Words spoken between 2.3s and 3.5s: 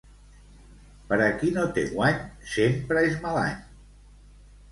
sempre és mal